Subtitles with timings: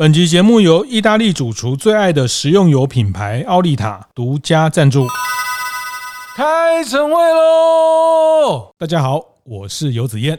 [0.00, 5.06] 本集节目由意大利主厨最爱的食用油品牌奥利塔独家赞助。
[6.34, 8.72] 开晨会喽！
[8.78, 10.38] 大家好，我是游子彦。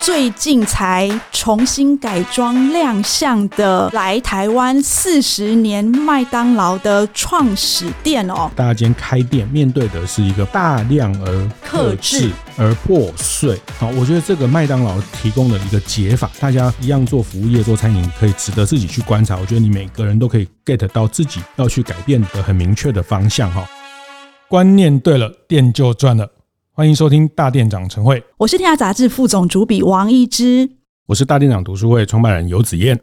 [0.00, 13.60] 最近才重新改装亮相的来台湾四十年麦当劳的创始店哦，大家今天开店面对的是一个大量而克制而破碎。
[13.78, 19.36] 好，我觉得这个麦当劳提供的一个解法，大家一样做服务业做餐饮，可以值得自己去观察。
[19.36, 23.66] 我觉得你每个人都可以 get 到自己要去改变的很明确的方向哈。
[24.48, 26.30] 观念对了，店就赚了。
[26.72, 30.70] 欢迎收听大店长晨会，我是天下杂志副总主笔王一之，
[31.06, 33.00] 我是大店长读书会创办人游子燕。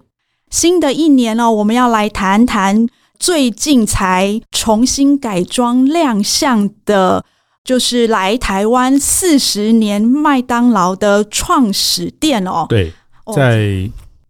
[0.49, 2.85] 新的一年哦，我们要来谈谈
[3.17, 7.23] 最近才重新改装亮相的，
[7.63, 12.65] 就是来台湾四十年麦当劳的创始店哦。
[12.67, 12.91] 对，
[13.35, 13.89] 在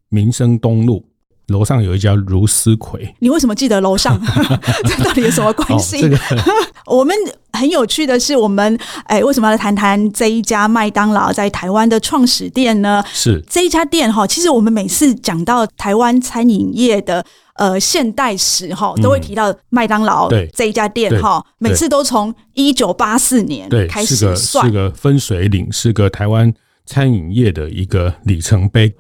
[0.09, 1.10] 民生东路。
[1.48, 4.20] 楼上有一家如丝葵，你为什么记得楼上？
[4.85, 6.02] 这到底有什么关系？
[6.88, 7.15] 我们
[7.54, 13.04] 很有趣的是，我们哎，为什么要来谈谈这一家麦当劳在台湾的创始店呢？
[13.13, 17.24] 是这一家店哈，其实我们每次讲到台湾餐饮业的
[17.55, 26.54] 呃现代史哈，都会提到麦当劳这一家店哈，每次都从一九八四年开始算，是个分水岭，是个台湾。
[26.91, 28.93] 餐饮业的一个里程碑，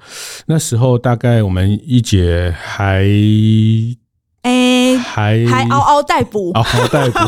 [0.45, 3.05] 那时候大概我们一姐还，
[4.43, 7.19] 哎，还还嗷嗷待哺，嗷嗷待哺。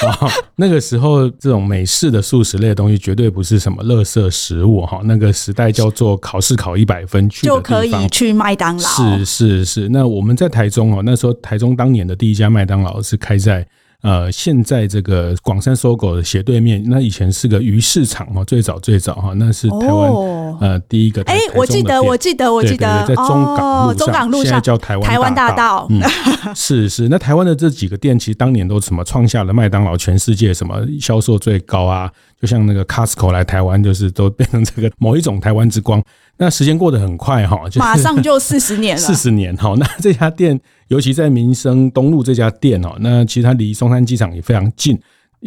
[0.56, 5.02] 那个时候，这种美式的素食类的东西绝对不是什么垃圾食物哈。
[5.04, 8.88] 那个时代叫做考试考一百分去就可以去麦当劳。
[8.88, 9.88] 是是是。
[9.90, 13.68] 那我们在台中哦，那时候台中当年的第一家麦当劳是开在。
[14.06, 21.20] 呃，现在这个广三 SOGO 的斜对面，那以前是个鱼市场嘛，最早最早哈，那是台湾、哦、呃第一个。
[21.24, 25.88] 哎，我记得，我记得，我记得，在中港路上，中港路上现在叫台湾台湾大道。
[25.90, 26.00] 嗯，
[26.54, 32.08] 是是，那台湾的这几个店，其实当年都什么创下了麦当劳全世界什么销售最高啊，
[32.40, 36.00] 就像那个 Costco 来台湾，就是都变成这个某一种台湾之光。
[36.38, 39.00] 那时间过得很快哈，就马上就四十年了。
[39.00, 44.98] 四十年哈，那这家店，尤其在民生东路这家店哦，那其实它离松山机场也非常近。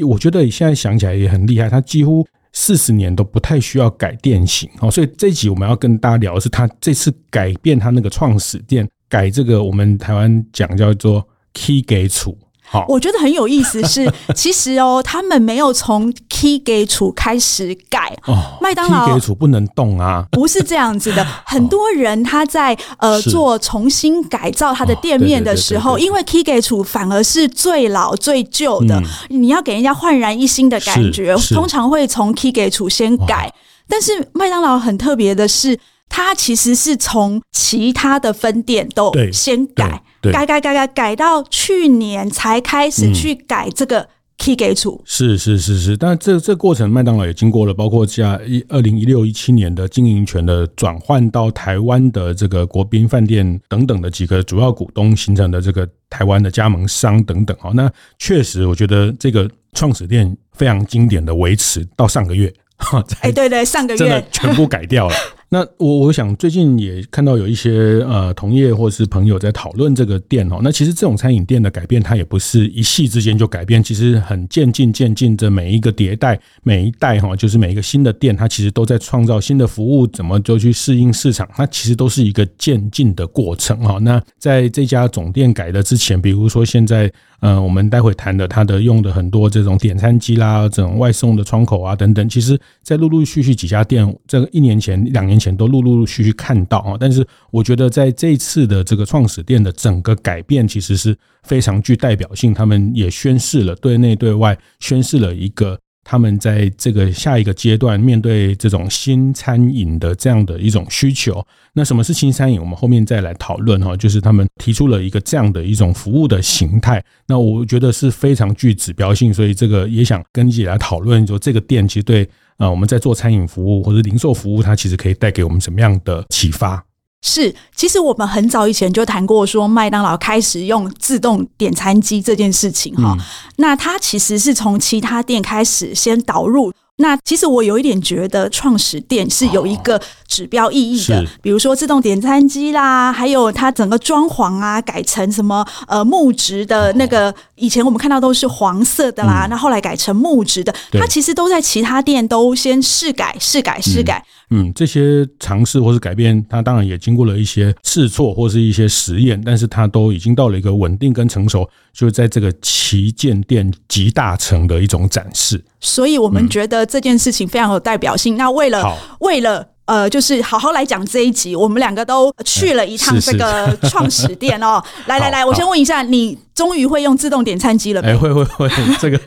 [0.08, 4.90] 我觉得现在想起来也很厉害，它几乎四十年都不太需要改店型哦。
[4.90, 12.36] 所以这一集我们要跟大家聊的是，它这次改变它那个创始店，改这个我们台湾讲叫做起家厝。
[12.70, 12.86] 好。
[12.88, 18.16] 我觉得很有意思是，是 其实哦，他们没有从起家厝开始改。
[18.26, 21.26] 哦，麦当劳起家厝不能动啊，不是这样子的。
[21.46, 33.52] 很多人他在呃做重新改造他的店面的时候，因为起家厝反而是最老最旧的，嗯，你要给人家焕然一新的感觉，通常会从起家厝先改。
[33.88, 35.76] 但是麦当劳很特别的是，
[36.10, 40.02] 它其实是从其他的分店都先改。
[40.22, 44.06] 改改改改改到去年才开始去改这个
[44.38, 57.56] 起家厝，是是是是，但这这过程麦当劳也经过了，包括像一二零一六一七年的经营权的转换到台湾的这个国宾饭店等等的几个主要股东形成的这个台湾的加盟商等等。
[57.62, 62.54] 哦，那确实我觉得这个创始店非常经典的维持到上个月，
[63.22, 63.98] 哎对对，上个月。
[63.98, 65.16] 真的全部改掉了。
[65.52, 70.60] 那我我想最近也看到有一些呃同业或是朋友在讨论这个店哦。
[70.62, 83.98] 那其实这种餐饮店的改变，它也不是一夕之间就改变，其实很渐进渐进的每一个迭代，每一代哈，就是每一个新的店，它其实都在创造新的服务，怎么就去适应市场，它其实都是一个渐进的过程哈。
[84.00, 87.12] 那在这家总店改的之前，比如说现在。
[87.42, 96.98] 嗯，我们待会谈的，它的用的很多这种点餐机啦，这种外送的窗口啊等等，其实，在陆陆续续几家店，这个一年前、两年前都陆陆续续看到啊。
[97.00, 102.54] 但是，我觉得在这一次的这个创始店的整个改变，其实是非常具代表性。
[102.54, 105.80] 他们也宣示了对内对外宣示了一个。
[106.10, 112.60] 他们在这个下一个阶段面对这种新餐饮的这样的一种需求，那什么是新餐饮？
[112.60, 113.96] 我们后面再来讨论哈。
[113.96, 122.28] 就是他们提出了一个这样的一种服务的形态，那我觉得是非常具指标性，所以这个也想跟一起来讨论，说这个店其实对
[122.58, 126.84] 啊我们在做餐饮服务或者零售服务，它其实可以带给我们什么样的启发？
[127.22, 133.26] 是，其实我们很早以前就谈过，说麦当劳开始用自动点餐机这件事情哈、嗯。
[133.58, 136.72] 那它其实是从其他店开始先导入。
[137.02, 154.22] 那其实我有一点觉得，创始店是有一个指标意义的，比如说自动点餐机啦，还有它整个装潢啊，改成什么呃木质的那个，以前我们看到都是黄色的啦，那后来改成木质的，它其实都在其他店都先试改、试改、试改。
[154.26, 154.28] 嗯，
[154.74, 165.64] 这些尝试或是改变，它当然也经过了一些试错或是一些实验，但是它都已经到了一个稳定跟成熟，就是在这个旗舰店集大成的一种展示。
[165.80, 168.36] 所以我们觉得这件事情非常有代表性。
[168.36, 169.68] 嗯、那为了为了。
[169.90, 174.80] 呃，就是好好来讲这一集，我们两个都去了一趟这个创始店哦。
[175.08, 178.10] 来来来，我先问一下，你终于会用自动点餐机了没？
[178.10, 178.70] 哎，会 会会，
[179.00, 179.18] 这个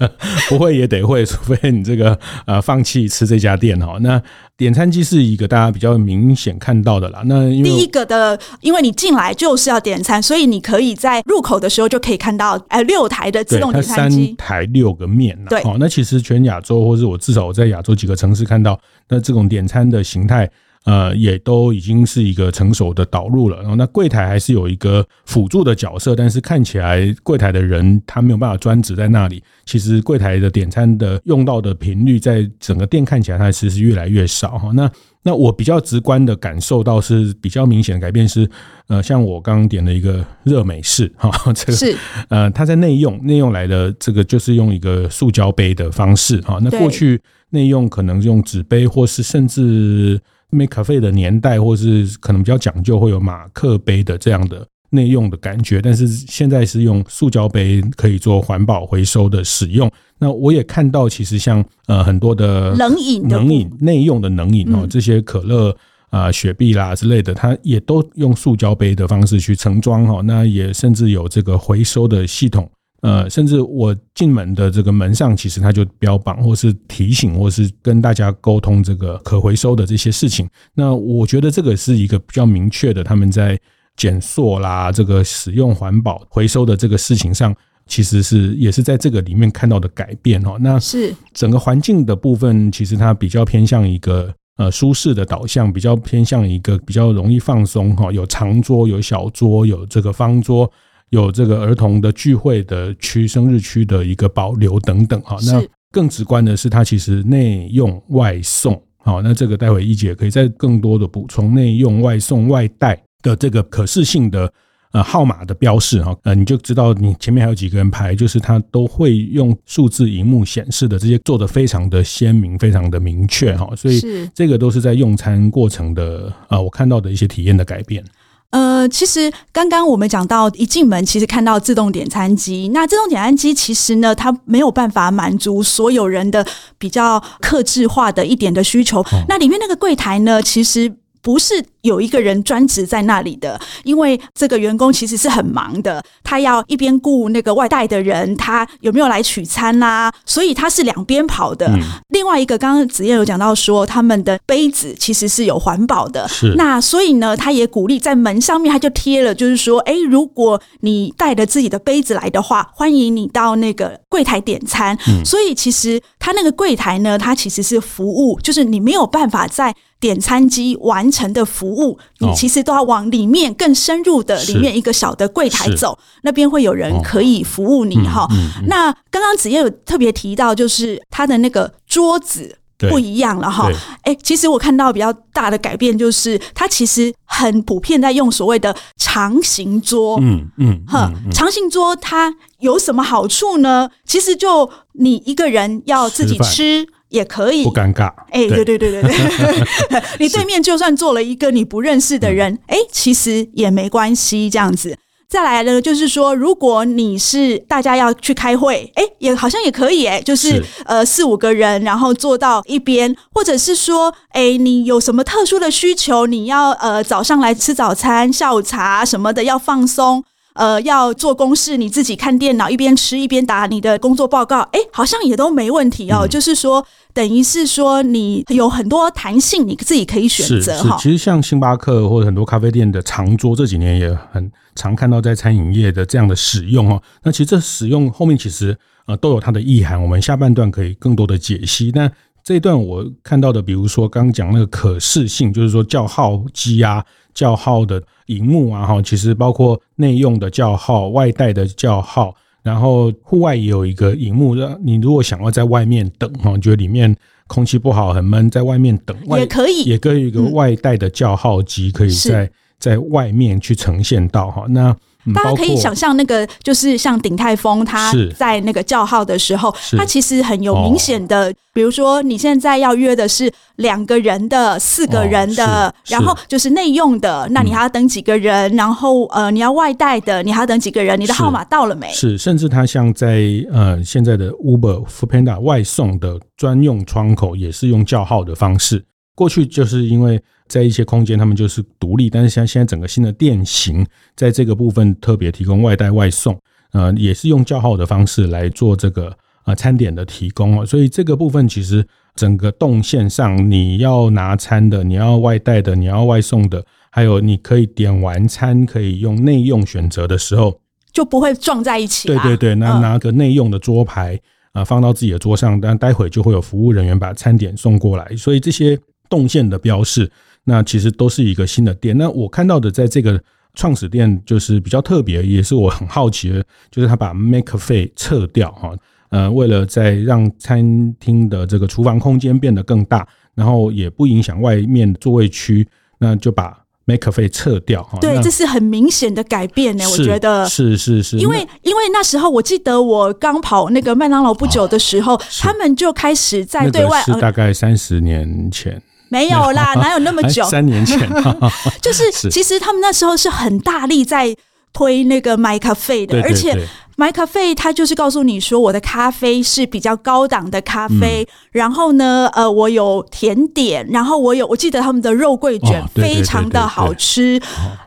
[0.49, 2.17] 不会也得会，除非你这个
[2.47, 3.99] 呃放弃吃这家店哦。
[4.03, 4.23] 那
[4.63, 7.21] 点餐机是一个大家比较明显看到的啦。
[7.25, 15.37] 那因为第一个的，因为你进来就是要点餐，所以你可以在入口的时候就可以看到，哎，六台的自动点餐机，三台六个面。
[15.49, 18.79] 对，好，那其实全亚洲，或是我至少我在亚洲几个城市看到。
[19.09, 20.49] 那这种点餐的形态，
[20.85, 23.59] 呃，也都已经是一个成熟的导入了。
[23.59, 29.43] 然后，那柜台还是有一个辅助的角色，但是看起来柜台的人他没有办法专职在那里。
[29.65, 34.71] 其实柜台的点餐的用到的频率，在整个店看起来它其实是越来越少哈。
[34.75, 34.91] 那
[35.23, 38.49] 那我比较直观的感受到是比较明显的改变是，
[38.89, 41.97] 呃，像我刚刚点了一个热美式哈，这个是
[42.29, 46.59] 呃，它在内用内用来的这个就是用一个塑胶杯的方式哈。
[46.61, 47.21] 那过去。
[47.53, 50.21] 内用可能用纸杯，或是甚至
[50.51, 55.81] make cafe 的年代，或是可能比较讲究，会有马克杯的这样的内用的感觉。
[55.81, 59.91] 但是现在是用塑胶杯，可以做环保回收的使用。
[60.19, 65.77] 那我也看到，其实像呃很多的冷饮、冷饮内用的冷饮哦，这些可乐
[66.11, 70.21] 啊、雪碧啦之类的，它也都用塑胶杯的方式去盛装哈。
[70.25, 72.71] 那也甚至有这个回收的系统。
[73.03, 80.49] 呃，甚至我进门的这个门上，其实它就标榜，或是提醒，或是跟大家沟通这个可回收的这些事情。
[80.73, 83.59] 那我觉得这个是一个比较明确的，他们在
[83.97, 87.53] 减塑啦，这个使用环保回收的这个事情上，
[87.89, 90.57] 其实是也是在这个里面看到的改变哦。
[90.61, 100.71] 那是整个环境的部分，其实它比较偏向一个呃舒适的导向，比较偏向一个比较容易放松哈，有长桌，有小桌，有这个方桌。
[101.13, 114.51] 有这个儿童的聚会的区、生日区的一个保留等等哈，那更直观的是，它其实内用外送，好，那这个待会一姐可以再更多的补充，内用外送外带的这个可视性的
[114.93, 124.01] 呃号码的标示哈，呃，你就知道你前面还有几个人排，就是它都会用数字荧幕显示的这些做得非常的鲜明，非常的明确哈，所以
[124.35, 128.03] 这个都是在用餐过程的啊，我看到的一些体验的改变。
[128.53, 132.71] 呃，其实刚刚我们讲到一进门，其实看到自动点餐机。
[132.73, 136.47] 那自动点餐机其实呢，它没有办法满足所有人的
[136.79, 139.05] 比较克制化的一点的需求。
[139.29, 141.65] 那里面那个柜台呢，其实不是。
[141.83, 151.67] 有一个人专职在那里的，因为这个员工其实是很忙的，他要一边顾那个外带的人，他有没有来取餐啦、啊，所以他是两边跑的。
[151.67, 164.97] 嗯、另外一个，刚刚子燕有讲到说，他们的杯子其实是有环保的，是那所以呢，他也鼓励在门上面他就贴了，就是说，哎，如果你带着自己的杯子来的话，欢迎你到那个柜台点餐。
[165.09, 171.72] 嗯、所以其实他那个柜台呢，它其实是服务，就是你没有办法在点餐机完成的服务。
[171.73, 178.29] 服务你其实都要往里面更深入的里面一个小的柜台走，那边会有人可以服务你哈。
[178.67, 182.59] 那刚刚子夜有特别提到，就是他的那个桌子
[182.91, 183.71] 不一样了哈。
[184.03, 190.19] 哎，其实我看到比较大的改变就是，他其实很普遍在用所谓的长形桌。
[190.21, 193.89] 嗯嗯，哈，长形桌它有什么好处呢？
[194.05, 196.87] 其实就你一个人要自己吃。
[197.13, 199.13] 也可以不尴尬，哎、欸，对对对对对，
[200.19, 204.97] 你对面就算坐了一个你不认识的人，哎、欸，其实也没关系，这样子。
[205.29, 220.25] 再来呢，就是说，如果你是大家要去开会，哎、欸，也好像也可以、欸，哎，就是，是呃四五个人，然后坐到一边，或者是说，哎、欸，你有什么特殊的需求，你要呃早上来吃早餐、下午茶什么的，要放松。
[220.55, 226.27] 呃，要做公事，你自己看电脑，一边吃一边打你的工作报告，哎，好像也都没问题哦。
[226.27, 230.97] 嗯、就是说，等于是说，你有很多弹性，你自己可以选择哈。
[230.99, 237.03] 其实像星巴克或者很多咖啡店的长桌，这几年也很常看到在餐饮业的这样的使用哈。
[237.23, 238.77] 那其实这使用后面其实
[239.07, 241.91] 呃都有它的意涵，我们下半段可以更多的解析。
[241.95, 242.11] 那
[242.43, 247.05] 这一段我看到的，比如说刚刚讲那个可视性，就是说叫号机啊。
[247.35, 257.15] 叫号的荧幕啊，哈，其实包括内用的叫号、外带的叫号，然后户外也有一个荧幕，让你如果想要在外面等，哈，觉得里面
[257.47, 264.67] 空气不好、很闷，在外面等，也可以，也可以有一个外带的叫号机，可以在在外面去呈现到哈。
[264.69, 264.97] 那
[265.35, 278.73] 大家可以想象，那个就是像鼎泰丰，他在那个叫号的时候，他其实很有明显的，哦、比如说你现在要约的是两个人的、四个人的，哦、然后就是内用的，那你还要等几个人？
[278.73, 281.21] 嗯、然后呃，你要外带的，你还要等几个人？
[281.21, 282.09] 你的号码到了没？
[282.13, 289.05] 是，甚至他像在呃现在的 Uber、Foodpanda 外送的专用窗口，也是用叫号的方式。
[289.35, 290.43] 过去就是因为。
[290.73, 296.59] 在一些空间，他们就是独立，但是像现在整个新的店型，在这个部分特别提供外带外送，
[296.93, 299.31] 呃，也是用叫号的方式来做这个
[299.67, 300.87] 呃餐点的提供哦。
[300.87, 302.03] 所以这个部分其实
[302.35, 310.81] 整个动线上，你要拿餐的，你要外带的，你要外送的，还有你可以点完餐可以用内用选择的时候，
[311.13, 312.29] 就不会撞在一起。
[312.29, 314.41] 对对对，那拿个内用的桌牌
[314.73, 318.35] 啊，放到自己的桌上，但待会就会有服务人员把餐点送过来。
[318.39, 318.99] 所以这些
[319.29, 320.33] 动线的标示。
[320.65, 322.17] 那其实都是一个新的店。
[322.17, 323.43] 那我看到的，在这个
[323.75, 328.95] 创始店就是比较特别，也是我很好奇的，就是他把 McCafe 撤掉哈，
[329.31, 335.89] 呃，为了在让餐厅的这个厨房空间变得更大，然后也不影响外面座位区，
[336.19, 338.19] 那就把 McCafe 撤掉哈。
[338.21, 349.03] 对，这是很明显的改变呢，我觉得是是是，因为因为那时候我记得我刚跑那个麦当劳不久的时候，他们就开始在对外，是大概三十年前。
[349.33, 350.63] 没有啦，哪有那么久？
[350.65, 351.19] 三年前，
[352.03, 354.55] 就是其实他们那时候是很大力在
[354.93, 356.79] 推那个 McCafe 的，而且
[357.17, 367.59] McCafe 它就是告诉你说，我的咖啡是比较高档的咖啡，然后呢，呃，我有甜点，然后我有，我记得他们的肉桂卷非常的好吃。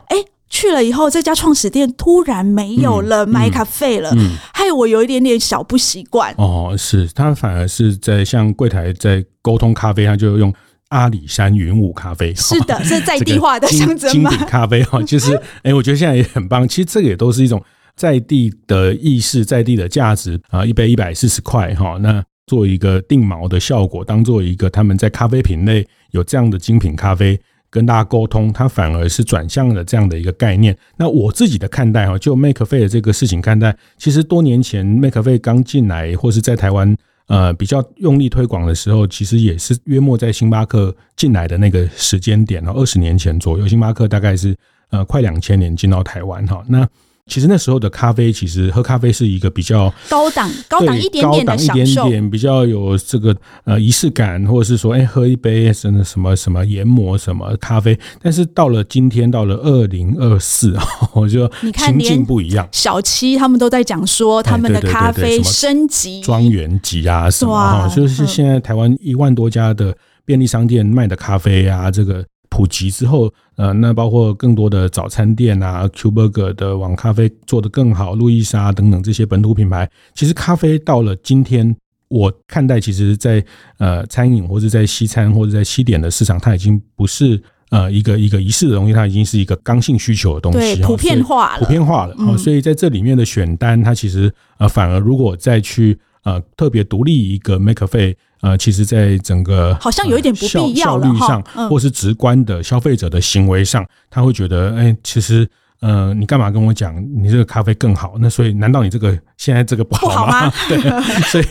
[0.06, 0.16] 哎，
[0.48, 4.12] 去了以后，这家创始店突然没有了 McCafe 了，
[4.54, 6.32] 害我有一点点小不习惯。
[6.38, 10.54] 哦，是他反而是在向柜台在沟通咖啡，他就用。
[10.88, 14.30] 阿里山云雾咖啡 是的， 是在地化的象征吗？
[14.30, 16.66] 精品咖啡哈，就是 哎，我觉得现在也很棒。
[16.66, 17.62] 其实这个也都是一种
[17.96, 20.64] 在地的意识，在地的价值啊。
[20.64, 27.38] 一杯一百四十块哈，那做一个定锚的效果，当做一个他们在咖啡品类有这样的精品咖啡
[27.68, 30.76] 跟大家沟通，它反而是转向了这样的一个概念。
[30.96, 36.96] 那我自己的看待哈，就 McCafe 的这个事情看待，其实多年前 McCafe 刚进来或是在台湾。
[37.28, 44.56] 呃，比较用力推广的时候，其实也是约莫在星巴克进来的那个时间点，二十年前左右，星巴克大概是
[44.90, 46.88] 呃快两千年进到台湾哈，那。
[47.28, 57.98] 其实那时候的咖啡，其实喝咖啡是一个比较高档、高档一点点的享受，一点点比较有这个呃仪式感，或者是说，哎，喝一杯什么什么什么研磨什么咖啡。
[58.22, 60.76] 但是到了今天，到了二零二四，
[61.14, 62.66] 我就情境不一样。
[62.70, 69.92] 小七他们都在讲说，他们的咖啡升级，庄园级啊什么哈，就是现在台湾一万多家的
[70.24, 72.24] 便利商店卖的咖啡啊，这个。
[72.56, 81.76] 普及之后，呃，那包括更多的早餐店啊，Q Burger 的网咖啡做得更好，路易莎等等这些本土品牌，其实咖啡到了今天，
[82.08, 83.44] 我看待其实在
[83.76, 92.16] 呃餐饮或者在西餐或者在西点的市场，它已经不是呃一个一个仪式的东西，它已经是一个刚性需求的东西，对，普遍化了，普遍化了。
[92.18, 98.14] 嗯，所以在这里面的选单，它其实呃反而如果再去呃特别独立一个 McCafe。
[98.40, 105.48] 呃，其实，在整个好像有一点不必要了效率上，或是直观的消费者的行为上，他会觉得，哎，其实，
[105.80, 108.14] 呃，你干嘛跟我讲你这个咖啡更好？
[108.18, 110.52] 那所以，难道你这个现在这个不好吗？
[110.68, 110.78] 对，
[111.22, 111.44] 所以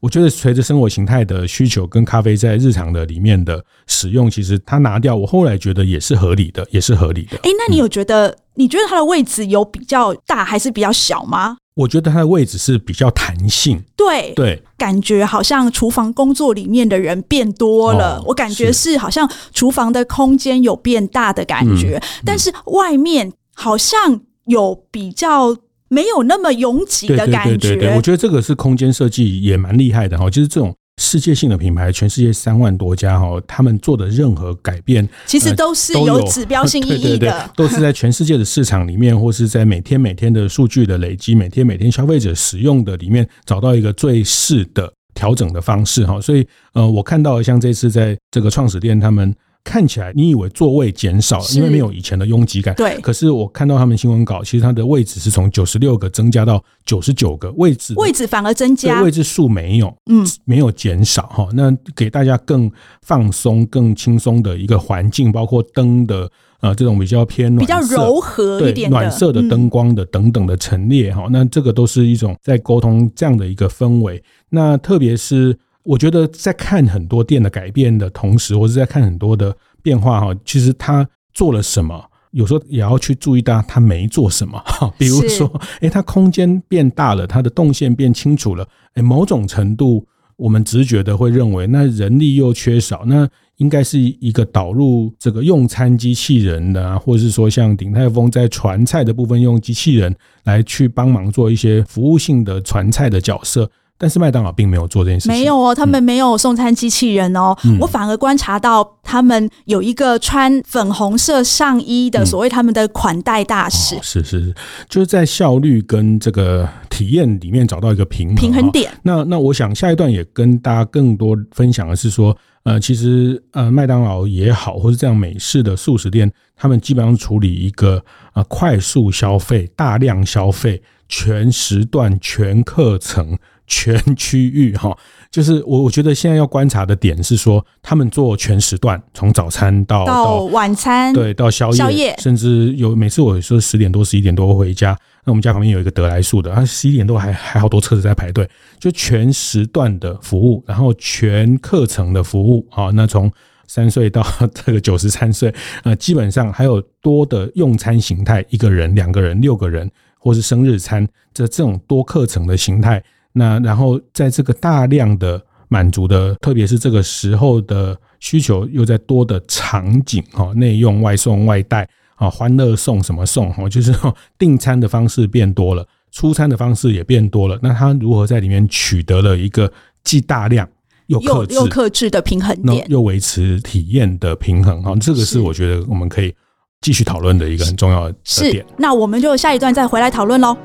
[0.00, 7.36] 我觉得，随着生活形态的需求跟咖啡在日常的里面的使用，其实它拿掉，我后来觉得也是合理的，也是合理的。
[7.38, 8.36] 哎，那你有觉得？
[8.54, 11.56] 你觉得它的位置有比较大还是比较小吗？
[11.74, 25.56] 我觉得它的位置是比较弹性，对对，感觉好像厨房工作里面的人变多了，哦、我感觉是好像厨房的空间有变大的感觉，嗯嗯、但是外面好像有比较
[25.88, 27.50] 没有那么拥挤的感觉。
[27.50, 30.74] 对对对对对，我觉得这个是空间设计也蛮厉害的哈，就是这种。
[30.96, 46.20] 世界性的品牌，全世界三万多家哈，他们做的任何改变，其实都是有指标性 意义的，对对对， 都是在全世界的市场里面，或是在每天每天的数据的累积，每天每天消费者使用的里面，找到一个最适的调整的方式哈。
[46.20, 49.34] 所以，呃，我看到像这次在这个创始店他们。
[49.62, 52.74] 看起来你以为座位减少了，因为没有以前的拥挤感。
[52.74, 61.48] 对，可是我看到他们新闻稿，其实它的位置是从九十六个增加到九十九个位置，位置反而增加，位置数没有，嗯，没有减少哈。
[61.52, 62.70] 那给大家更
[63.02, 71.26] 放松、更轻松的一个环境，包括灯的呃这种比较偏暖、比较柔和一点、暖色的灯光的等等的陈列哈。
[71.30, 74.22] 那这个都是一种在沟通这样的一个氛围。
[74.48, 75.56] 那特别是。
[75.82, 90.06] 我觉得在看很多店的改变的同时，或是在看很多的变化哈，其实他做了什么，有时候也要去注意到他没做什么哈， 比如说，哎、欸，他空间变大了，他的动线变清楚了，哎、欸，某种程度
[90.36, 103.70] 我们直觉的会认为，那人力又缺少，那应该是一个导入这个用餐机器人的，或者是说像鼎泰丰在传菜的部分用机器人来去帮忙做一些服务性的传菜的角色。
[104.02, 107.54] 但是麦当劳并没有做这件事情，没有哦，他们没有送餐机器人哦。
[107.64, 114.54] 嗯、我反而观察到他们有一个穿粉红色上衣的所谓他们的款待大使，嗯哦、是是是，
[114.88, 118.90] 就是在效率跟这个体验里面找到一个平衡平衡点。
[119.02, 128.02] 那那我想下一段也跟大家更多分享的是说，呃，其实呃麦当劳也好，或是这样美式的素食店，他们基本上处理一个
[128.32, 133.36] 呃快速消费、大量消费、全时段、全课程。
[133.72, 134.94] 全区域哈，
[135.30, 148.46] 就是我我觉得现在要观察的点是说，他们做全时段，从早餐到到晚餐，对，到宵夜，宵夜，甚至有每次我说十点多、十一点多回家，那我们家旁边有一个得来速的，他十一点多还还好多车子在排队，
[148.80, 153.30] 就全时段的服务，然后全课程的服务啊，那从
[153.68, 163.00] 三岁到 这个九十三岁，呃，基本上还有多的用餐形态，一个人、两个人、六个人，或是生日餐，这这种多课程的形态。
[163.32, 173.94] 那然后在这个大量的满足的，特别是这个时候的需求，又在多的场景哈，内用、外送、外带啊，欢乐送什么送哈，就是
[174.36, 177.58] 订餐的方式变多了，出餐的方式也变多了。
[177.62, 179.72] 那他如何在里面取得了一个
[180.02, 180.68] 既大量
[181.06, 184.94] 又又克制的平衡点，又维持体验的平衡哈？
[184.96, 186.34] 这个是我觉得我们可以
[186.80, 188.52] 继续讨论的一个很重要的点。
[188.52, 190.56] 是，那我们就下一段再回来讨论喽。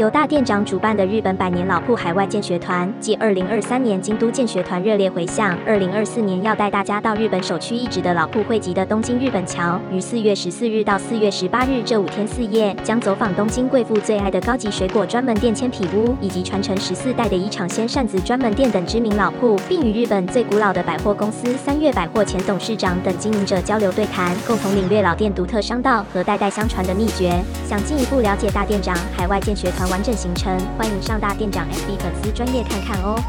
[0.00, 27.38] 由大店长主办的日本百年老铺海外建学团，继二零二三年京都建学团热烈回响，二零二四年要带大家到日本首屈一指的老铺汇集的东京日本桥，于四月十四日到四月十八日这五天四夜，将走访东京贵妇最爱的高级水果专门店千匹屋，以及传承十四代的宜场鲜扇子专门店等知名老铺，并与日本最古老的百货公司三越百货前董事长等经营者交流对谈，共同领略老店独特商道和代代相传的秘诀。
[27.68, 33.20] 想进一步了解大店长海外建学团完整行程，欢迎上大店长 FB 粉丝专业看看哦。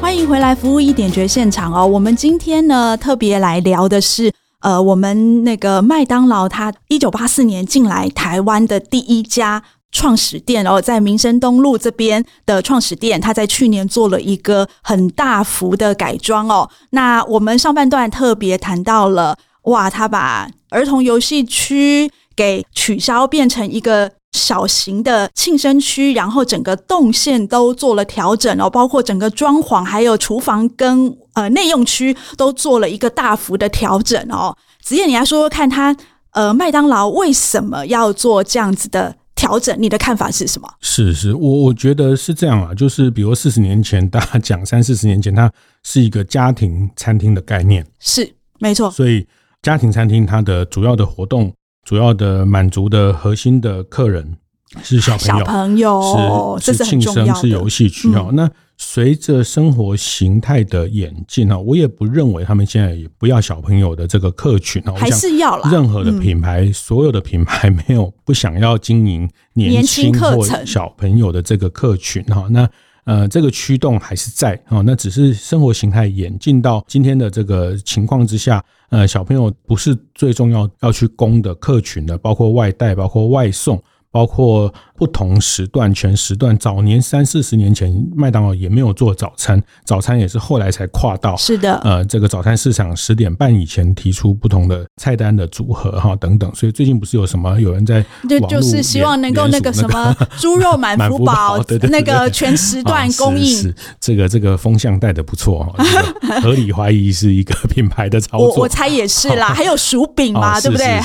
[0.00, 1.84] 欢迎回来服务一点绝现场哦。
[1.84, 16.70] 我们今天呢特别来聊的是，呃，我们那个麦当劳，它一九八四年进来台湾的第一家创始店哦，在民生东路这边的创始店，它在去年做了一个很大幅的改装哦。
[16.90, 24.12] 那我们上半段特别谈到了，哇，他把儿童游戏区给取消，变成一个。
[24.32, 34.56] 小型的庆生区，然后整个动线都做了调整哦，包括整个装潢，还有厨房跟呃内用区都做了一个大幅的调整哦。
[34.82, 35.96] 子燕，你来说说看，他
[36.32, 39.76] 呃麦当劳为什么要做这样子的调整？
[39.80, 40.68] 你的看法是什么？
[40.80, 45.50] 是是，我我觉得是这样啊，就是比如四十年前，大家讲三四十年前，它
[45.82, 48.90] 是一个家庭餐厅的概念，是没错。
[48.90, 49.26] 所以
[49.62, 51.52] 家庭餐厅它的主要的活动。
[51.90, 54.36] 主要的满足的核心的客人
[54.80, 58.30] 是小朋友，小朋友是是庆生是游戏区哦。
[58.32, 65.68] 那随着生活形态的演进啊，我也不认为他们现在也不要小朋友的这个客群啊，还是要了。
[65.68, 72.46] 任何的品牌，所有的品牌没有不想要经营年轻或小朋友的这个客群哈。
[72.50, 72.70] 那
[73.04, 78.64] 呃，这个驱动还是在啊，那只是生活形态演进到今天的这个情况之下。
[78.90, 83.82] 呃，小朋友不是最重要要去供的客群的，包括外带，包括外送。
[84.12, 86.54] 包括不同时段、全时段。
[86.58, 91.34] 早年三四十年前，麦当劳也没有做早餐，早餐也是后来才跨到。
[91.38, 96.54] 是的，呃，这个早餐市场十点半以前提出不同的菜单的组合哈等等。
[96.54, 101.56] 所以最近不是有什么有人在就就是希望能够那个什么 猪肉满福宝，
[101.88, 103.56] 那个全时段供应。
[103.56, 105.82] 是这个这个风向带的不错哈，
[106.42, 108.48] 合理怀疑是一个品牌的操作。
[108.48, 111.00] 我我猜也是啦，还有薯饼嘛，对不对？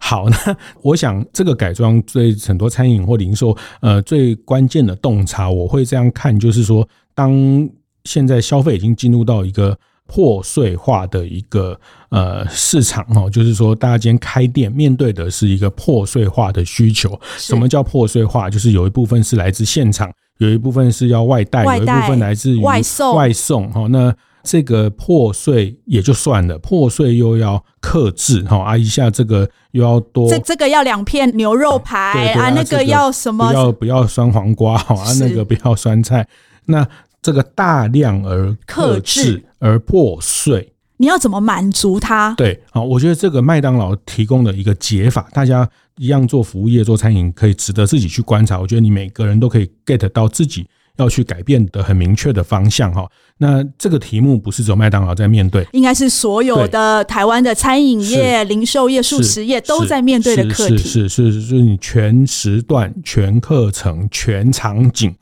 [0.00, 2.36] 好，那我想这个改装对。
[2.48, 7.68] 很多餐饮或零售，呃，最关键的洞察，我会这样看，就是说，当
[8.04, 11.78] 现在消费已经进入到一个破碎化的一个
[12.10, 17.18] 呃市场哈，就是说，大家今天开店面对的是一个破碎化的需求。
[17.36, 18.48] 什么叫破碎化？
[18.50, 23.16] 就是有一部分是来自现场，有一部分是要外带，有一部分来自于外送。
[23.16, 24.14] 外送哈，那。
[24.50, 33.46] 这个破碎也就算了，破碎又要克制哈啊，一下这个又要多，这这个要两片牛肉排啊，那个要什么？
[33.48, 36.26] 不要不要酸黄瓜 哈啊，那个不要酸菜。
[36.64, 36.88] 那
[37.20, 42.32] 这个大量而克制而破碎，你要怎么满足他？
[42.38, 48.58] 对，好，我觉得这个麦当劳提供的一个解法，大家一样做服务业、做餐饮，可以值得自己去观察。
[48.58, 50.66] 我觉得你每个人都可以 get 到自己
[50.98, 53.08] 要去改变的很明确的方向哈。
[53.38, 60.76] 那这个题目不是只有麦当劳在面对，应该是所有的台湾的餐饮业、零售业、速食业都在面对的课题。
[60.78, 65.14] 是是是，是，就是你全时段、全课程、全场景。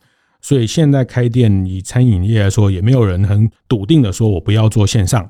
[0.43, 5.29] 所以现在开店，以餐饮业来说，也没有人很笃定的说，我不要做线上。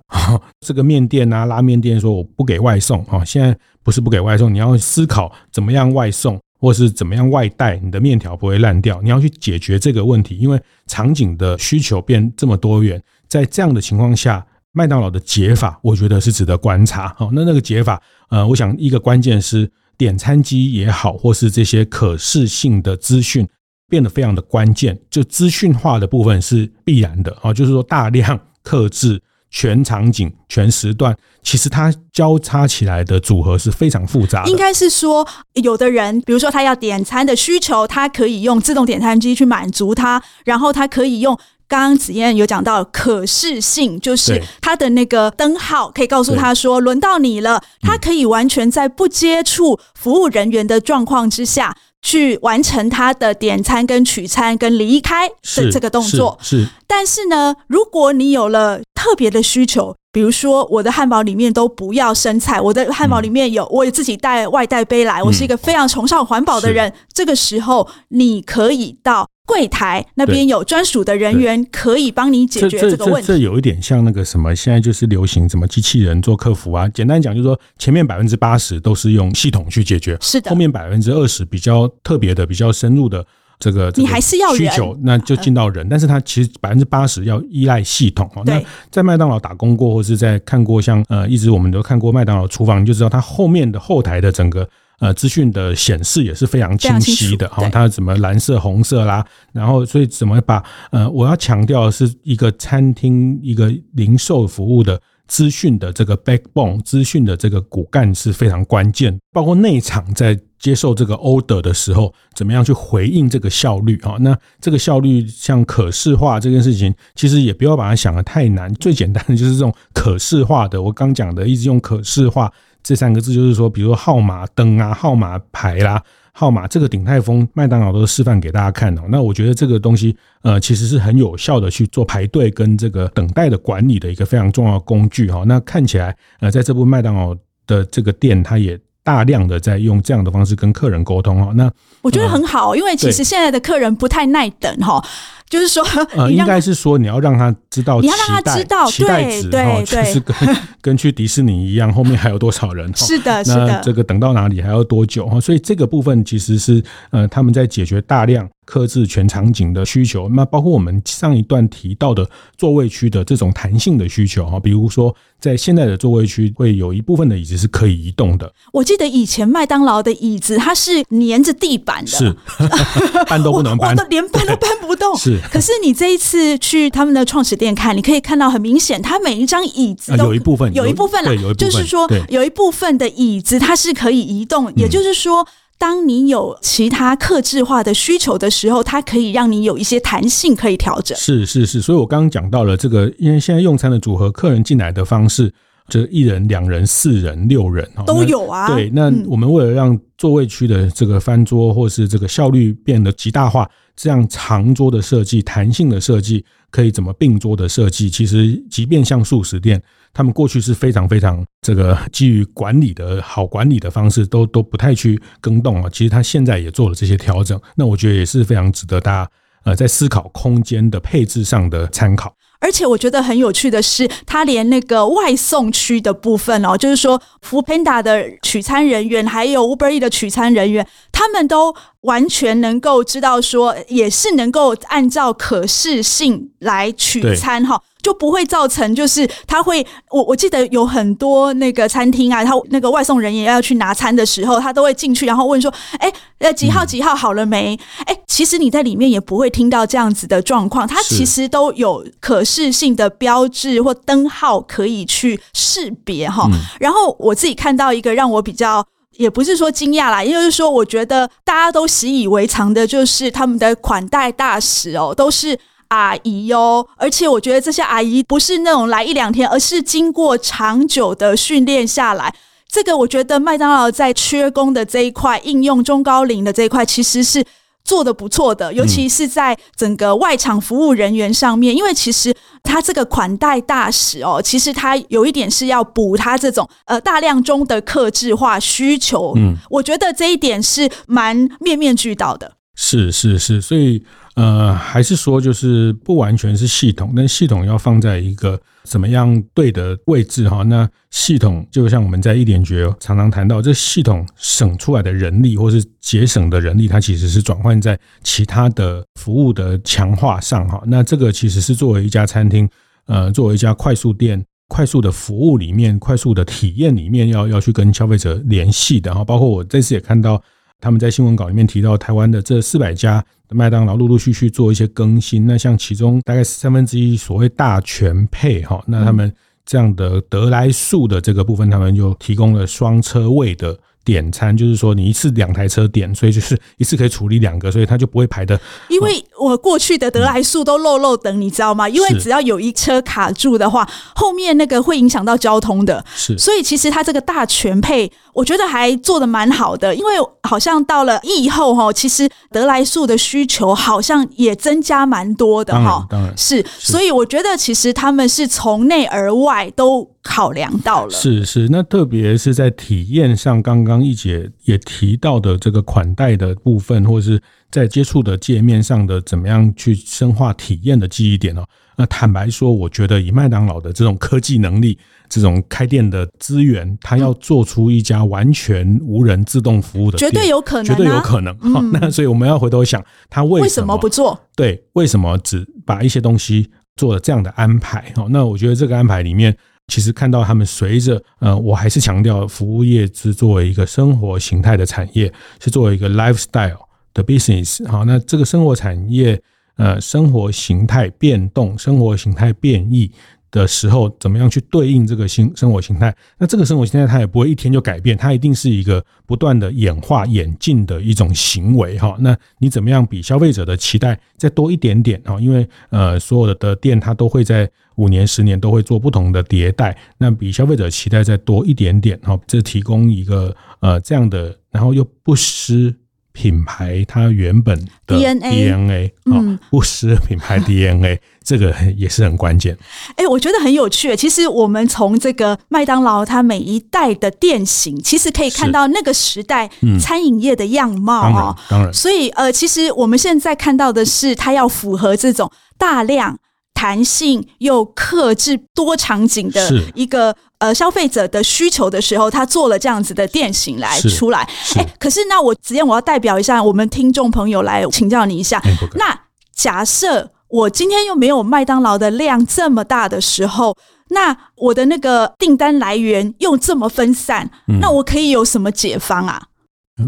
[0.61, 3.25] 这个面店啊，拉面店说我不给外送啊。
[3.25, 9.01] 现在不是不给外送，你要思考怎么样外送，或是怎么样外带，你的面条不会烂掉。
[9.03, 17.15] 你要去解决这个问题，因为场景的需求变这么多元，在这样的情况下，麦当劳的解法，我觉得是值得观察。
[17.17, 23.47] 好，那那个解法，呃，我想一个关键是点餐机也好，或是这些可视性的资讯。
[23.89, 34.51] 变得非常的关键，就资讯化的部分是必然的啊，就是说大量 克制全场景、全时段，其实它交叉起来的组合是非常复杂的。
[34.51, 51.77] 应该是说，有的人，比如说他要点餐的需求，他可以用自动点餐机去满足他，然后他可以用刚刚子燕有讲到可视性，就是他的那个灯号可以告诉他说轮到你了，他可以完全在不接触服务人员的状况之下。
[52.07, 56.69] 去完成他的点餐跟取餐跟离开的这个动作是，是。
[56.87, 66.93] 但是呢，如果你有了特别的需求，比如说我的汉堡里面都不要生菜，我的汉堡里面有我也自己带外带杯来，我是一个非常崇尚环保的人。
[67.13, 69.29] 这个时候，你可以到。
[69.47, 73.29] 柜台那边有专属的人员可以帮你解决这个问题。
[73.29, 76.89] 这这有一点像那个什么，现在就是流行什么机器人做客服啊。
[76.89, 80.51] 简单讲就是说，前面百分之八十都是用系统去解决，是的。
[80.51, 83.25] 后面百分之二十比较特别的、比较深入的
[83.61, 85.89] 这个，你还是要需求，那就进到人。
[85.89, 88.29] 但是它其实百分之八十要依赖系统。
[88.45, 94.69] 那在麦当劳打工过，或是在看过像呃，一直我们都看过麦当劳厨房，你就知道它后面的后台的整个。
[94.99, 114.17] 呃，资讯的显示也是非常清晰的哈，它怎么蓝色、红色啦，然后所以怎么把呃，我要强调的是一个餐厅一个零售服务的资讯的这个 backbone，资讯的这个骨干是非常关键，包括内场在接受这个 order 的时候，怎么样去回应这个效率啊？
[114.21, 122.51] 那这个效率像可视化这件事情，其实也不要把它想得太难，最简单的就是这种可视化的，我刚讲的一直用可视化。
[122.87, 129.03] 这三个字就是说，比如说号码灯啊、号码牌啦、号码，这个鼎泰丰、麦当劳都示范给大家看哦。
[129.09, 135.43] 那我觉得这个东西，呃，其实是很有效的去做排队跟这个等待的管理的一个非常重要的工具哈。
[135.49, 141.53] 那看起来，呃，在这部麦当劳的这个店，它也大量的在用这样的方式跟客人沟通哈。
[141.57, 141.69] 那
[142.03, 145.05] 我觉得很好，因为其实现在的客人不太耐等哈。
[145.49, 145.85] 就是说，
[146.17, 150.35] 呃， 应该是说你要让他知道，你要让他知道，期待值，对对，就是跟
[150.83, 152.91] 跟去迪士尼一样，后面还有多少人？
[152.97, 155.27] 是的，是的，这个等到哪里还要多久？
[155.27, 158.49] 哈，所以这个部分其实是呃，他们在解决大量。
[158.67, 162.29] 克制全场景的需求，那包括我们上一段提到的
[162.59, 168.53] 座位区的这种弹性的需求哈，比如说在现在的座位区会有一部分的椅子是可以移动的。
[168.73, 172.37] 我记得以前麦当劳的椅子它是粘着地板的，是
[173.31, 175.17] 搬都不能搬，我都连搬都搬不动。
[175.17, 185.47] 是，可是你这一次去他们的创始店看，你可以看到很明显，它每一张椅子都有一部分，有一部分了，就是说有一部分的椅子它是可以移动，也就是说。
[185.79, 191.15] 当你有其他克制化的需求的时候，它可以让你有一些弹性可以调整。
[191.19, 195.53] 是是是，所以我刚刚讲到了这个，因为现在用餐的组合，客人进来的方式，
[195.87, 198.75] 这一人、两人、四人、六人都有啊。
[198.75, 209.83] 对，那我们为了让座位区的这个翻桌或是这个效率变得极大化，这样长桌的设计、弹性的设计，可以怎么并桌的设计，其实即便像素食店。
[210.13, 215.91] 他们过去是非常非常这个基于管理的好管理的方式，都都不太去更动啊。
[215.93, 219.31] 其实他现在也做了这些调整，那我觉得也是非常值得大家
[219.65, 222.35] 呃在思考空间的配置上的参考。
[222.59, 231.75] 而且我觉得很有趣的是，他连那个外送区的部分哦，就是说，Foodpanda 的取餐人员还有 Uber E 的取餐人员，他们都
[232.07, 237.81] 完全能够知道说，也是能够按照可视性来取餐哈。
[238.03, 247.77] 就不会造成，就是他会，我我记得有很多那个餐厅啊，他那个外送人员要去拿餐的时候，他都会进去，然后问说，哎，呃，几号几号好了没？
[248.05, 256.49] 哎，其实你在里面也不会听到这样子的状况，它其实都有可视性的标志或灯号可以去识别哈。
[256.79, 258.87] 然后我自己看到一个让我比较，
[259.17, 265.59] 也不是说惊讶啦，也就是说，我觉得大家都习以为常的，就是他们的款待大使哦，都是。
[265.89, 266.85] 阿姨哟。
[266.97, 272.35] 而且我觉得这些阿姨不是那种来一两天，而是经过长久的训练下来。
[272.69, 277.45] 这个我觉得麦当劳在缺工的这一块，应用中高龄的这一块，其实是。
[277.87, 289.33] 做的不错的，尤其是在整个外场服务人员上面，嗯、因为其实他这个款待大使哦，其实他有一点是要补他这种呃大量中的克制化需求。
[289.37, 292.55] 嗯，我觉得这一点是蛮面面俱到的。
[292.75, 294.05] 是是是，所以
[294.37, 300.63] 呃，还是说就是不完全是系统，但系统要放在一个怎么样对的位置哈？
[300.63, 310.83] 那系统就像我们在一点绝常常谈到，这系统省出来的人力或是节省的人力，它其实是转换在其他的服务的强化上哈。
[310.87, 312.69] 那这个其实是作为一家餐厅，
[313.07, 319.25] 呃，作为一家快速店，快速的服务里面，快速的体验里面，要要去跟消费者联系的哈。
[319.25, 320.43] 包括我这次也看到。
[320.81, 325.47] 他们在新闻稿里面提到，台湾的这四百家麦当劳陆陆续续做一些更新。
[325.47, 329.33] 那像其中大概三分之一所谓大全配哈，那他们
[329.65, 333.79] 这样的得来速的这个部分，他们就提供了双车位的。
[334.07, 338.59] 点餐就是说，你一次两台车点，所以就是一次可以处理两个，所以他就不会排的。
[338.89, 341.89] 因为我过去的得来速都漏漏等，你知道吗？
[341.89, 346.05] 因为只要有一车卡住的话，后面那个会影响到交通的。
[346.15, 349.93] 是，所以其实他这个大全配，我觉得还做的蛮好的。
[349.93, 350.13] 因为
[350.45, 356.07] 好像到了疫后哈，其实得来速的需求好像也增加蛮多的哈。
[356.09, 361.11] 当然是，所以我觉得其实他们是从内而外都考量到了。
[361.11, 363.87] 是是，那特别是在体验上，刚刚。
[363.87, 371.65] 刚一姐也提到的这个款待的部分，或者是在接触的界面上的怎么样去深化体验的记忆点哦。
[371.97, 381.57] 那坦白说，我觉得以麦当劳的这种科技能力、这种开店的资源，它要做出一家完全无人自动服务的店，绝对有可能，绝对有可能。
[381.73, 384.39] 好， 那所以我们要回头想，它为什么不做？
[384.57, 388.13] 对，为什么只把一些东西做了这样的安排？
[388.17, 389.57] 哦，那我觉得这个安排里面。
[389.89, 396.79] 其实看到他们随着呃，我还是强调服务业是作为一个生活形态的产业，是作为一个 lifestyle
[397.15, 397.87] 的 business。
[397.89, 399.41] 好，那这个生活产业
[399.77, 403.11] 呃，生活形态变动、生活形态变异
[403.51, 406.15] 的时候，怎么样去对应这个新生活形态？
[406.39, 412.17] 那这个生活形态它也不会一天就改变，它一定是一个不断的演化演进的一种行为哈。
[412.21, 415.39] 那你怎么样比消费者的期待再多一点点啊？
[415.41, 417.71] 因为呃，所有的的店它都会在。
[417.97, 425.97] 五年、十年都会做不同的迭代，那比消费者期待再多一点点，哈，这提供一个呃这样的，然后又不失
[426.37, 427.75] 品牌它原本
[428.07, 432.77] 的 DNA，嗯，不失品牌 DNA， 这个也是很关键。
[433.17, 434.15] 哎，我觉得很有趣。
[434.15, 441.57] 其实我们从这个麦当劳它每一代的店型，其实可以看到那个时代餐饮业的样貌啊。
[441.71, 446.39] 当然，所以呃，其实我们现在看到的是，它要符合这种大量。
[446.77, 454.47] 弹性又克制多场景的一个呃消费者的需求的时候，他做了这样子的店型来出来。
[454.77, 458.63] 哎，可是那我子燕，我要代表一下我们听众朋友来请教你一下。
[458.97, 459.19] 那
[459.55, 463.75] 假设我今天又没有麦当劳的量这么大的时候，
[464.11, 469.43] 那我的那个订单来源又这么分散，那我可以有什么解方啊？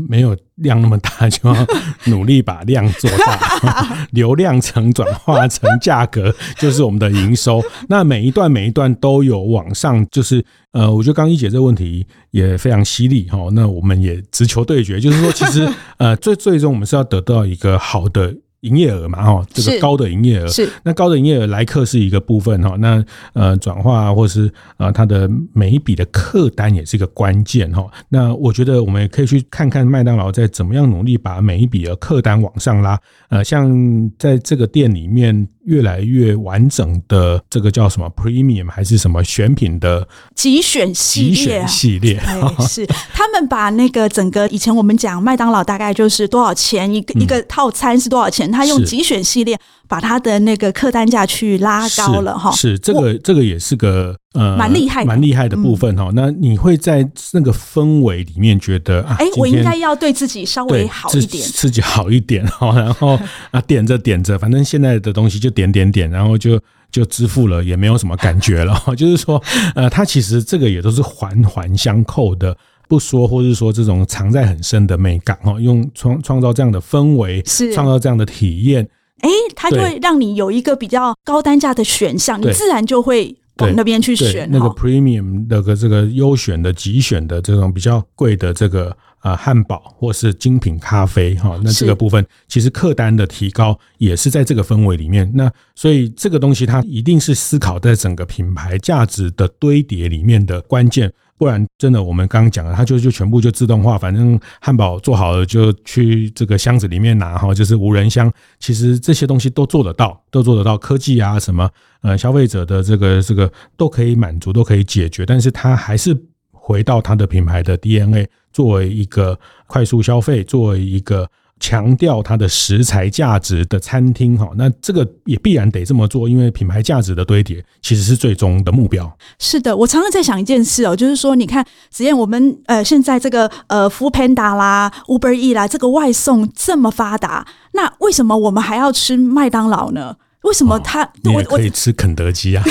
[0.09, 1.67] 没有量那么大，就要
[2.07, 7.63] 努力把量做大， 流量层转化成价格，就是我们的营收。
[7.89, 13.39] 那每一段每一段都有往上，就是呃，我觉得刚一姐这个问题也非常犀利哈。
[13.53, 18.35] 那我们也直球对决，就是说，其实呃，最最终我们是要得到一个好的。
[18.63, 27.87] 营业额嘛，哈，这个高的营业额是那高的营业额来客是一个部分哈，那呃转化或是啊它的每一笔的客单也是一个关键哈。
[28.09, 32.99] 那我觉得我们也可以去看看麦当劳在怎么样努力把每一笔的客单往上拉。
[33.29, 42.19] 呃，像在这个店里面越来越完整的这个叫什么 Premium 还是什么选品的集选系列系列。
[42.67, 42.87] 是。
[43.13, 48.51] 他们把那个整个以前我们讲麦当劳大概就是多少钱一个一个套餐是多少钱。
[48.51, 56.11] 他用集选系列把他的那个客单价去拉高了哈，是这个这个也是个呃蛮厉害蛮厉害的部分哈。
[56.15, 62.75] 那你会在那个氛围里面觉得啊，哎，我应该要对自己稍微好一点，自己好一点哈。
[62.79, 63.19] 然后
[63.51, 66.61] 啊，点着点着，反正现在的东西就点点点，然后就
[66.91, 68.79] 就支付了，也没有什么感觉了。
[68.97, 69.43] 就是说，
[69.75, 72.57] 呃，它其实这个也都是环环相扣的。
[72.89, 78.83] 不说，或是说这种藏在很深的美感哦，用创创造这样的氛围，是创造这样的体验，
[79.21, 84.49] 哎，它就会让你有一个比较高单价的选项，你自然就会往那边去选。
[84.51, 95.31] 那个 premium 那个这个优选的、极选的这种比较贵的这个啊汉堡或是精品咖啡哈，那这个部分其实客单的提高也是在这个氛围里面。
[95.35, 101.13] 那所以这个东西它一定是思考在整个品牌价值的堆叠里面的关键。
[101.37, 108.29] 不然，真的，我们刚刚讲了，它就就全部就自动化，反正汉堡做好了就去这个箱子里面拿哈，就是无人箱。
[108.59, 111.71] 其实这些东西都做得到，都做得到，科技啊什么，
[112.03, 115.27] 呃，消费者的这个这个都可以满足，都可以解决。
[115.27, 116.17] 但是它还是
[116.53, 121.29] 回到它的品牌的 DNA，作为一个快速消费，作为一个。
[121.61, 129.13] 强调它的食材价值的餐厅，哈，那这个也必然得这么做，因为品牌价值的堆叠其实是最终的目标。
[129.41, 140.15] 是的，我常常在想一件事哦，就是说，你看，子燕，我们呃现在这个呃 f o o Panda 啦、Uber E 啦，这个外送这么发达，那为什么我们还要吃麦当劳呢？
[140.49, 141.09] 为什么他？
[141.23, 142.65] 你也可以吃肯德基啊，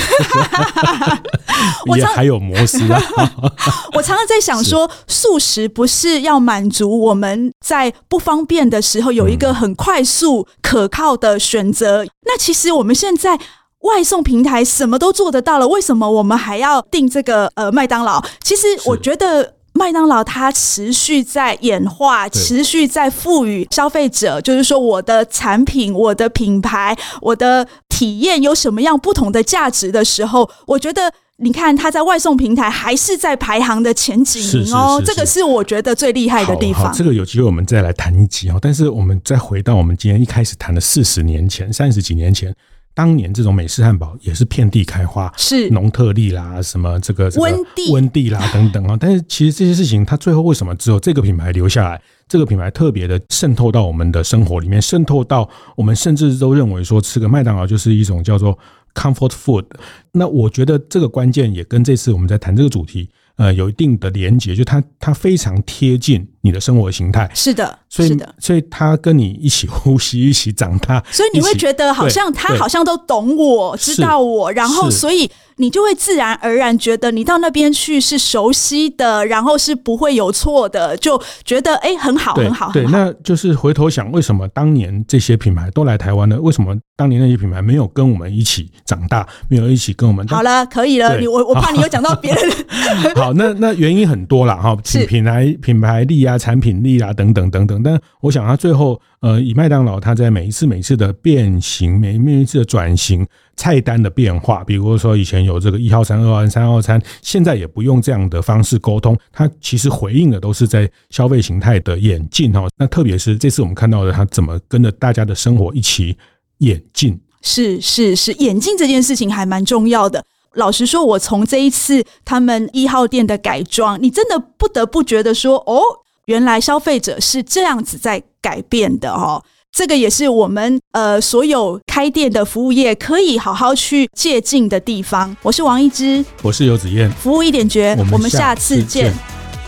[1.86, 3.00] 我 也还有摩斯啊。
[3.94, 12.04] 我常常在想说，素食不是要满足我们在不方便的时候有一个很快速可靠的选择。
[12.26, 13.38] 那其实我们现在
[13.80, 18.22] 外送平台什么都做得到了，为什么我们还要订这个呃麦当劳？
[18.42, 19.54] 其实我觉得。
[19.74, 36.92] 麦当劳它持续在演化，持续在赋予消费者，就是说我的产品、我的品牌、我的体验有什么样不同的价值的时候，我觉得你看它在外送平台还是在排行的前几名哦，这个是我觉得最厉害的地方。
[36.92, 38.58] 这个有机会我们再来谈一集哦。
[38.60, 42.52] 但是我们再回到我们今天一开始谈的四十年前、三十几年前。
[42.98, 48.96] 当年这种美式汉堡也是遍地开花，是农特利啦，什么这个温蒂温蒂啦等等啊。
[48.98, 52.02] 但是其实这些事情，它最后为什么只有这个品牌留下来？
[52.26, 58.58] 这个品牌特别的渗透到我们的生活里面，渗透到我们甚至都认为说吃个麦当劳就是一种叫做
[58.94, 59.64] comfort food。
[60.10, 63.08] 那我觉得这个关键也跟这次我们在谈这个主题。
[63.36, 82.70] 呃，有一定的连结，就它它非常贴近你的生活形态，是的，所以是的，所以他跟你一起呼吸，一起长大，所以你会觉得好像他好像都懂我，知道我，然后所以你就会自然而然觉得你到那边去是熟悉的，然后是不会有错的，就觉得哎很好很好。
[82.72, 86.38] 对，那就是回头想，为什么当年这些品牌都来台湾呢？
[86.40, 90.26] 为什么当年那些品牌没有跟我们一起长大，没有一起跟我们？
[90.28, 92.50] 好了，可以了，你我我怕你又讲到别人。
[93.16, 97.82] 好，那那原因很多了，哈， 品品牌品牌力啊，产品力啊，等等等等。
[97.82, 112.68] 但我想，他最后，呃，以麦当劳，他在每一次每一次的变形，每每一次的转型，菜单的变化，比如说以前有这个一号餐、二号餐、三号餐，现在也不用这样的方式沟通，它其实回应的都是在消费形态的演进哈。
[112.76, 116.16] 那特别是这次我们看到的，它怎么跟着大家的生活一起
[116.58, 117.18] 演进？
[117.42, 120.24] 是是是，演进这件事情还蛮重要的。
[120.54, 125.80] 老实说，我从这一次他们一号店的改装，你真的不得不觉得说，哦，
[126.28, 129.42] 原来消费者是这样子在改变的哦。
[129.70, 135.34] 这个也是我们呃所有开店的服务业可以好好去借鉴的地方。
[135.42, 139.12] 我是王一之，我是游子燕，服务一点绝，我们下次见。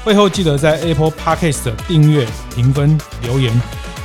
[0.03, 3.53] 会后记得在 Apple Podcast 订阅、评分、留言。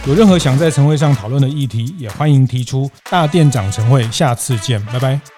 [0.05, 2.89] 有任何想在晨会上讨论的议题，也欢迎提出。
[3.09, 5.34] 大店长晨会，下次见，拜拜。